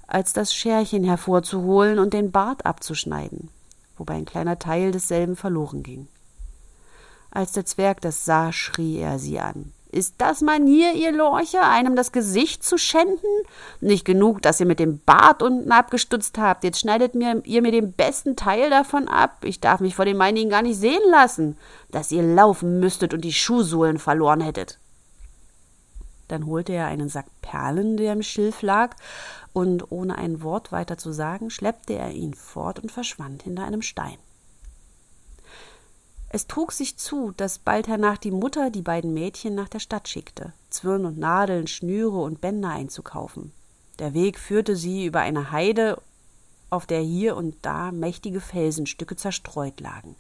als 0.07 0.33
das 0.33 0.55
Scherchen 0.55 1.05
hervorzuholen 1.05 1.99
und 1.99 2.13
den 2.13 2.31
Bart 2.31 2.67
abzuschneiden, 2.67 3.49
wobei 3.97 4.15
ein 4.15 4.27
kleiner 4.27 4.59
Teil 4.59 4.93
desselben 4.93 5.37
verloren 5.37 5.83
ging. 5.83 6.07
Als 7.33 7.53
der 7.53 7.65
Zwerg 7.65 8.03
das 8.03 8.27
sah, 8.27 8.53
schrie 8.53 8.99
er 8.99 9.19
sie 9.19 9.41
an. 9.41 9.73
Ist 9.91 10.15
das 10.19 10.41
Manier, 10.41 10.95
ihr 10.95 11.13
Lorche, 11.13 11.63
einem 11.63 11.97
das 11.97 12.13
Gesicht 12.13 12.63
zu 12.63 12.79
schänden? 12.79 13.29
Nicht 13.81 14.05
genug, 14.05 14.41
dass 14.41 14.61
ihr 14.61 14.67
mit 14.67 14.79
dem 14.79 15.01
Bart 15.01 15.43
unten 15.43 15.71
abgestutzt 15.73 16.39
habt. 16.39 16.65
Jetzt 16.65 16.81
schneidet 16.81 17.15
mir, 17.15 17.43
ihr 17.45 17.61
mir 17.63 17.73
den 17.73 17.93
besten 17.93 18.37
Teil 18.37 18.71
davon 18.71 19.09
ab. 19.09 19.45
Ich 19.45 19.61
darf 19.61 19.81
mich 19.81 19.95
vor 19.95 20.05
den 20.05 20.17
meinigen 20.17 20.51
gar 20.51 20.63
nicht 20.63 20.79
sehen 20.79 21.03
lassen, 21.11 21.59
dass 21.91 22.13
ihr 22.13 22.23
laufen 22.23 22.81
müsstet 22.81 23.13
und 23.13 23.23
die 23.23 23.35
Schuhsohlen 23.35 23.99
verloren 23.99 24.41
hättet. 24.41 24.79
Dann 26.29 26.47
holte 26.47 26.73
er 26.73 26.87
einen 26.87 27.11
Sack 27.11 27.27
Perlen, 27.43 27.99
der 27.99 28.15
im 28.15 28.23
Schilf 28.23 28.63
lag, 28.63 28.97
und 29.53 29.91
ohne 29.93 30.17
ein 30.17 30.43
Wort 30.43 30.73
weiter 30.73 30.97
zu 30.97 31.13
sagen, 31.13 31.51
schleppte 31.51 31.95
er 31.95 32.13
ihn 32.13 32.33
fort 32.33 32.79
und 32.79 32.91
verschwand 32.91 33.43
hinter 33.43 33.65
einem 33.65 33.83
Stein. 33.83 34.17
Es 36.35 36.47
trug 36.47 36.73
sich 36.73 36.97
zu, 36.97 37.33
dass 37.37 37.59
bald 37.59 37.89
hernach 37.89 38.17
die 38.17 38.31
Mutter 38.31 38.71
die 38.71 38.81
beiden 38.81 39.13
Mädchen 39.13 39.55
nach 39.55 39.69
der 39.69 39.81
Stadt 39.81 40.09
schickte, 40.09 40.55
Zwirn 40.71 41.05
und 41.05 41.19
Nadeln, 41.19 41.67
Schnüre 41.67 42.21
und 42.21 42.41
Bänder 42.41 42.71
einzukaufen. 42.71 43.53
Der 43.99 44.15
Weg 44.15 44.39
führte 44.39 44.75
sie 44.75 45.05
über 45.05 45.21
eine 45.21 45.53
Heide, 45.53 46.01
auf 46.71 46.87
der 46.87 47.01
hier 47.03 47.37
und 47.37 47.57
da 47.61 47.93
mächtige 47.93 48.41
Felsenstücke 48.41 49.15
zerstreut 49.15 49.79
lagen. 49.81 50.17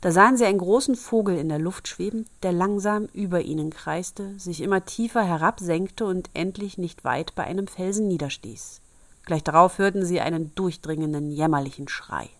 Da 0.00 0.12
sahen 0.12 0.36
sie 0.36 0.44
einen 0.44 0.58
großen 0.58 0.94
Vogel 0.94 1.36
in 1.36 1.48
der 1.48 1.58
Luft 1.58 1.88
schweben, 1.88 2.26
der 2.44 2.52
langsam 2.52 3.06
über 3.12 3.40
ihnen 3.40 3.70
kreiste, 3.70 4.38
sich 4.38 4.60
immer 4.60 4.84
tiefer 4.84 5.24
herabsenkte 5.24 6.06
und 6.06 6.30
endlich 6.34 6.78
nicht 6.78 7.02
weit 7.02 7.34
bei 7.34 7.42
einem 7.42 7.66
Felsen 7.66 8.06
niederstieß. 8.06 8.80
Gleich 9.24 9.42
darauf 9.42 9.78
hörten 9.78 10.06
sie 10.06 10.20
einen 10.20 10.54
durchdringenden, 10.54 11.32
jämmerlichen 11.32 11.88
Schrei. 11.88 12.30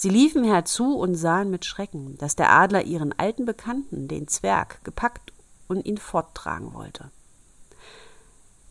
Sie 0.00 0.10
liefen 0.10 0.44
herzu 0.44 0.96
und 0.96 1.16
sahen 1.16 1.50
mit 1.50 1.64
Schrecken, 1.64 2.16
dass 2.18 2.36
der 2.36 2.52
Adler 2.52 2.84
ihren 2.84 3.18
alten 3.18 3.46
Bekannten, 3.46 4.06
den 4.06 4.28
Zwerg, 4.28 4.84
gepackt 4.84 5.32
und 5.66 5.84
ihn 5.84 5.98
forttragen 5.98 6.72
wollte. 6.72 7.10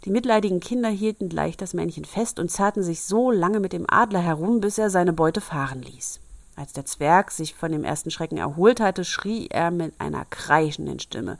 Die 0.05 0.09
mitleidigen 0.09 0.61
Kinder 0.61 0.87
hielten 0.87 1.27
gleich 1.27 1.57
das 1.57 1.73
Männchen 1.73 2.05
fest 2.05 2.39
und 2.39 2.49
zerrten 2.49 2.81
sich 2.81 3.03
so 3.03 3.29
lange 3.29 3.59
mit 3.59 3.73
dem 3.73 3.85
Adler 3.89 4.21
herum, 4.21 4.61
bis 4.61 4.77
er 4.77 4.89
seine 4.89 5.11
Beute 5.11 5.41
fahren 5.41 5.81
ließ. 5.81 6.21
Als 6.55 6.71
der 6.71 6.85
Zwerg 6.85 7.31
sich 7.31 7.55
von 7.55 7.73
dem 7.73 7.83
ersten 7.83 8.09
Schrecken 8.09 8.37
erholt 8.37 8.79
hatte, 8.79 9.03
schrie 9.03 9.47
er 9.47 9.69
mit 9.69 9.99
einer 9.99 10.23
kreischenden 10.23 11.01
Stimme 11.01 11.37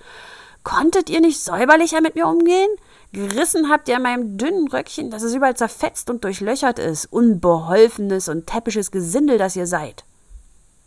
Konntet 0.64 1.10
ihr 1.10 1.22
nicht 1.22 1.40
säuberlicher 1.40 2.02
mit 2.02 2.16
mir 2.16 2.28
umgehen? 2.28 2.70
Gerissen 3.14 3.70
habt 3.70 3.88
ihr 3.88 3.96
an 3.96 4.04
meinem 4.04 4.38
dünnen 4.38 4.68
Röckchen, 4.68 5.10
dass 5.10 5.24
es 5.24 5.34
überall 5.34 5.56
zerfetzt 5.56 6.10
und 6.10 6.24
durchlöchert 6.24 6.78
ist. 6.78 7.06
Unbeholfenes 7.06 8.28
und 8.28 8.48
täppisches 8.48 8.92
Gesindel, 8.92 9.38
das 9.38 9.56
ihr 9.56 9.68
seid. 9.68 10.04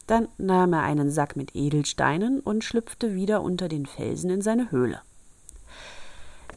Dann 0.06 0.28
nahm 0.38 0.72
er 0.72 0.82
einen 0.82 1.10
Sack 1.10 1.36
mit 1.36 1.54
Edelsteinen 1.54 2.40
und 2.40 2.64
schlüpfte 2.64 3.14
wieder 3.14 3.42
unter 3.42 3.68
den 3.68 3.86
Felsen 3.86 4.30
in 4.30 4.42
seine 4.42 4.70
Höhle. 4.70 5.00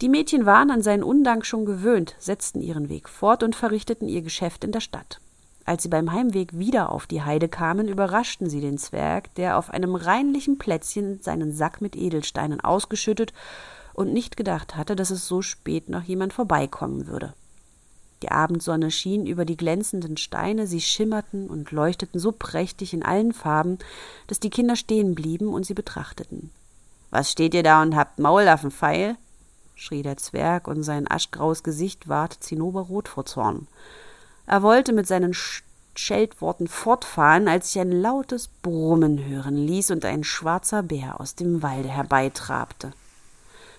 Die 0.01 0.09
Mädchen 0.09 0.45
waren 0.45 0.71
an 0.71 0.81
seinen 0.81 1.03
Undank 1.03 1.45
schon 1.45 1.65
gewöhnt, 1.65 2.15
setzten 2.19 2.61
ihren 2.61 2.89
Weg 2.89 3.07
fort 3.07 3.43
und 3.43 3.55
verrichteten 3.55 4.09
ihr 4.09 4.21
Geschäft 4.21 4.63
in 4.63 4.71
der 4.71 4.81
Stadt. 4.81 5.21
Als 5.65 5.83
sie 5.83 5.89
beim 5.89 6.11
Heimweg 6.11 6.57
wieder 6.57 6.91
auf 6.91 7.07
die 7.07 7.21
Heide 7.21 7.47
kamen, 7.47 7.87
überraschten 7.87 8.49
sie 8.49 8.59
den 8.59 8.77
Zwerg, 8.77 9.33
der 9.35 9.57
auf 9.57 9.69
einem 9.69 9.95
reinlichen 9.95 10.57
Plätzchen 10.57 11.21
seinen 11.21 11.53
Sack 11.53 11.79
mit 11.79 11.95
Edelsteinen 11.95 12.59
ausgeschüttet 12.59 13.33
und 13.93 14.11
nicht 14.11 14.35
gedacht 14.35 14.75
hatte, 14.75 14.95
dass 14.95 15.09
es 15.09 15.27
so 15.27 15.41
spät 15.41 15.87
noch 15.87 16.03
jemand 16.03 16.33
vorbeikommen 16.33 17.07
würde. 17.07 17.33
Die 18.23 18.31
Abendsonne 18.31 18.89
schien 18.89 19.25
über 19.25 19.43
die 19.45 19.57
glänzenden 19.57 20.17
Steine, 20.17 20.65
sie 20.65 20.81
schimmerten 20.81 21.49
und 21.49 21.71
leuchteten 21.71 22.19
so 22.19 22.31
prächtig 22.31 22.93
in 22.93 23.03
allen 23.03 23.33
Farben, 23.33 23.79
dass 24.27 24.39
die 24.39 24.49
Kinder 24.49 24.75
stehen 24.75 25.13
blieben 25.13 25.47
und 25.49 25.65
sie 25.65 25.73
betrachteten. 25.73 26.49
Was 27.09 27.31
steht 27.31 27.53
ihr 27.53 27.63
da 27.63 27.81
und 27.81 27.95
habt 27.95 28.19
Maulaffenpfeil? 28.19 29.17
schrie 29.75 30.03
der 30.03 30.17
Zwerg, 30.17 30.67
und 30.67 30.83
sein 30.83 31.09
aschgraues 31.09 31.63
Gesicht 31.63 32.07
ward 32.07 32.33
zinnoberrot 32.39 33.09
vor 33.09 33.25
Zorn. 33.25 33.67
Er 34.45 34.61
wollte 34.61 34.93
mit 34.93 35.07
seinen 35.07 35.33
Scheltworten 35.95 36.67
fortfahren, 36.67 37.47
als 37.47 37.71
sich 37.71 37.81
ein 37.81 37.91
lautes 37.91 38.47
Brummen 38.47 39.25
hören 39.25 39.55
ließ 39.55 39.91
und 39.91 40.05
ein 40.05 40.23
schwarzer 40.23 40.83
Bär 40.83 41.19
aus 41.19 41.35
dem 41.35 41.61
Walde 41.61 41.89
herbeitrabte. 41.89 42.91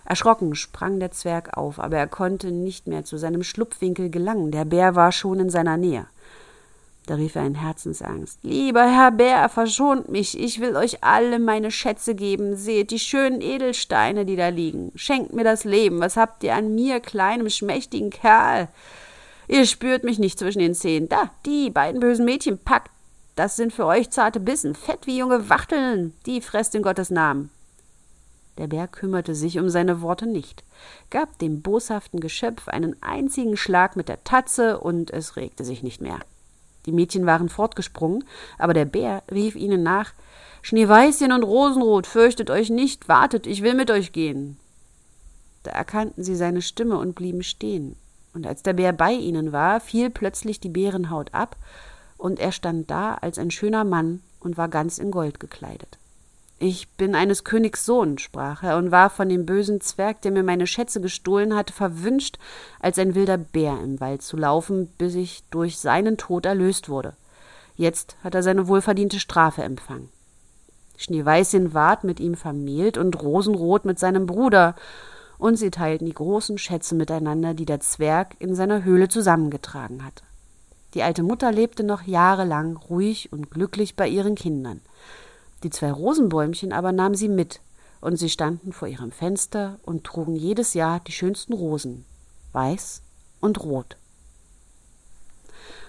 Erschrocken 0.07 0.55
sprang 0.55 1.01
der 1.01 1.13
Zwerg 1.13 1.57
auf, 1.57 1.79
aber 1.79 1.97
er 1.97 2.07
konnte 2.07 2.51
nicht 2.51 2.87
mehr 2.87 3.05
zu 3.05 3.17
seinem 3.17 3.43
Schlupfwinkel 3.43 4.11
gelangen, 4.11 4.51
der 4.51 4.65
Bär 4.65 4.95
war 4.95 5.13
schon 5.13 5.41
in 5.41 5.51
seiner 5.51 5.77
Nähe. 5.77 6.07
Da 7.07 7.17
rief 7.17 7.35
er 7.35 7.45
in 7.45 7.55
Herzensangst 7.55 8.39
Lieber 8.43 8.85
Herr 8.85 9.11
Bär, 9.11 9.49
verschont 9.51 10.09
mich, 10.09 10.39
ich 10.39 10.61
will 10.61 10.75
euch 10.77 11.05
alle 11.05 11.39
meine 11.39 11.71
Schätze 11.71 12.15
geben, 12.15 12.57
seht 12.57 12.91
die 12.91 12.99
schönen 12.99 13.43
Edelsteine, 13.43 14.25
die 14.25 14.37
da 14.37 14.49
liegen, 14.49 14.91
schenkt 14.95 15.35
mir 15.35 15.45
das 15.45 15.65
Leben, 15.65 16.01
was 16.01 16.17
habt 16.17 16.43
ihr 16.45 16.55
an 16.55 16.75
mir, 16.75 17.01
kleinem, 17.01 17.51
schmächtigen 17.51 18.11
Kerl? 18.11 18.69
Ihr 19.49 19.67
spürt 19.67 20.05
mich 20.05 20.19
nicht 20.19 20.39
zwischen 20.39 20.61
den 20.61 20.75
Zähnen. 20.75 21.09
Da, 21.09 21.31
die 21.45 21.71
beiden 21.71 22.01
bösen 22.01 22.25
Mädchen 22.25 22.59
packt. 22.59 22.91
Das 23.37 23.57
sind 23.57 23.73
für 23.73 23.87
euch 23.87 24.11
zarte 24.11 24.41
Bissen, 24.41 24.75
fett 24.75 25.07
wie 25.07 25.19
junge 25.19 25.49
Wachteln. 25.51 26.15
Die 26.25 26.41
fresst 26.41 26.75
in 26.75 26.83
Gottes 26.83 27.11
Namen. 27.11 27.51
Der 28.59 28.69
Bär 28.69 28.87
kümmerte 28.87 29.35
sich 29.35 29.59
um 29.59 29.69
seine 29.69 30.01
Worte 30.01 30.27
nicht, 30.27 30.63
gab 31.11 31.39
dem 31.41 31.61
boshaften 31.61 32.21
Geschöpf 32.21 32.69
einen 32.69 32.95
einzigen 33.03 33.57
Schlag 33.57 33.97
mit 33.97 34.09
der 34.09 34.23
Tatze 34.23 34.79
und 34.79 35.11
es 35.11 35.35
regte 35.35 35.65
sich 35.65 35.83
nicht 35.83 36.01
mehr. 36.01 36.21
Die 36.87 36.93
Mädchen 36.93 37.27
waren 37.27 37.49
fortgesprungen, 37.49 38.23
aber 38.57 38.73
der 38.73 38.85
Bär 38.85 39.25
rief 39.29 39.57
ihnen 39.57 39.83
nach 39.83 40.13
Schneeweißchen 40.63 41.33
und 41.33 41.43
Rosenrot, 41.43 42.07
fürchtet 42.07 42.49
euch 42.49 42.71
nicht, 42.71 43.09
wartet, 43.09 43.49
ich 43.49 43.63
will 43.63 43.75
mit 43.75 43.91
euch 43.91 44.13
gehen. 44.13 44.57
Da 45.65 45.73
erkannten 45.73 46.23
sie 46.23 46.37
seine 46.37 46.63
Stimme 46.63 46.99
und 46.99 47.15
blieben 47.15 47.43
stehen 47.43 47.97
und 48.35 48.47
als 48.47 48.63
der 48.63 48.73
Bär 48.75 48.93
bei 48.93 49.13
ihnen 49.13 49.53
war, 49.53 49.81
fiel 49.81 50.11
plötzlich 50.11 50.61
die 50.61 50.69
Bärenhaut 50.69 51.33
ab, 51.33 51.57
und 52.17 52.39
er 52.39 52.53
stand 52.53 52.91
da 52.91 53.15
als 53.15 53.39
ein 53.39 53.51
schöner 53.51 53.85
Mann 53.85 54.21
und 54.41 54.57
war 54.57 54.69
ganz 54.69 54.99
in 54.99 55.11
Gold 55.11 55.41
gekleidet. 55.41 55.99
Ich 56.59 56.89
bin 56.93 57.15
eines 57.15 57.45
Königs 57.45 57.85
Sohn, 57.85 58.19
sprach 58.19 58.63
er, 58.63 58.77
und 58.77 58.91
war 58.91 59.11
von 59.11 59.29
dem 59.29 59.45
bösen 59.45 59.81
Zwerg, 59.81 60.23
der 60.23 60.31
mir 60.31 60.45
meine 60.45 60.67
Schätze 60.67 61.01
gestohlen 61.01 61.55
hatte, 61.55 61.73
verwünscht, 61.73 62.39
als 62.81 62.99
ein 62.99 63.15
wilder 63.15 63.37
Bär 63.37 63.79
im 63.83 64.01
Wald 64.01 64.23
zu 64.23 64.37
laufen, 64.37 64.87
bis 64.97 65.15
ich 65.15 65.43
durch 65.51 65.79
seinen 65.79 66.17
Tod 66.17 66.47
erlöst 66.47 66.89
wurde. 66.89 67.15
Jetzt 67.77 68.17
hat 68.23 68.35
er 68.35 68.43
seine 68.43 68.69
wohlverdiente 68.69 69.19
Strafe 69.19 69.63
empfangen. 69.63 70.09
Schneeweißchen 70.97 71.75
ward 71.75 72.05
mit 72.05 72.21
ihm 72.21 72.37
vermählt 72.37 72.99
und 72.99 73.21
Rosenrot 73.21 73.85
mit 73.85 73.99
seinem 73.99 74.27
Bruder, 74.27 74.77
und 75.39 75.57
sie 75.57 75.71
teilten 75.71 76.07
die 76.07 76.15
großen 76.15 76.59
Schätze 76.59 76.95
miteinander, 76.95 77.55
die 77.55 77.67
der 77.67 77.81
Zwerg 77.81 78.37
in 78.39 78.55
seiner 78.55 78.85
Höhle 78.85 79.09
zusammengetragen 79.09 80.05
hatte. 80.05 80.25
Die 80.95 81.03
alte 81.03 81.23
Mutter 81.23 81.51
lebte 81.51 81.83
noch 81.83 82.03
jahrelang 82.03 82.77
ruhig 82.77 83.33
und 83.33 83.51
glücklich 83.51 83.97
bei 83.97 84.09
ihren 84.09 84.37
Kindern. 84.37 84.81
Die 85.63 85.71
zwei 85.71 85.91
Rosenbäumchen 85.91 86.73
aber 86.73 86.93
nahm 86.93 87.15
sie 87.15 87.29
mit, 87.29 87.61
und 88.01 88.17
sie 88.17 88.29
standen 88.29 88.73
vor 88.73 88.87
ihrem 88.87 89.11
Fenster 89.11 89.79
und 89.83 90.05
trugen 90.05 90.37
jedes 90.37 90.75
Jahr 90.75 91.01
die 91.01 91.13
schönsten 91.13 91.55
Rosen, 91.55 92.05
weiß 92.53 93.01
und 93.41 93.65
rot. 93.65 93.97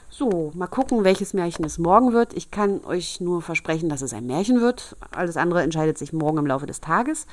So, 0.09 0.51
mal 0.55 0.67
gucken, 0.67 1.03
welches 1.03 1.33
Märchen 1.33 1.65
es 1.65 1.77
morgen 1.77 2.13
wird. 2.13 2.33
Ich 2.33 2.49
kann 2.49 2.85
euch 2.85 3.19
nur 3.19 3.41
versprechen, 3.41 3.89
dass 3.89 4.01
es 4.01 4.13
ein 4.13 4.25
Märchen 4.25 4.61
wird. 4.61 4.95
Alles 5.11 5.35
andere 5.35 5.61
entscheidet 5.61 5.97
sich 5.97 6.13
morgen 6.13 6.37
im 6.37 6.47
Laufe 6.47 6.65
des 6.65 6.79
Tages. 6.79 7.27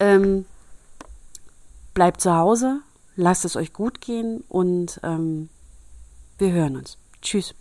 Ähm, 0.00 0.44
bleibt 1.96 2.20
zu 2.20 2.36
Hause, 2.36 2.82
lasst 3.16 3.46
es 3.46 3.56
euch 3.56 3.72
gut 3.72 4.02
gehen 4.02 4.44
und 4.48 5.00
ähm, 5.02 5.48
wir 6.36 6.52
hören 6.52 6.76
uns. 6.76 6.98
Tschüss. 7.22 7.54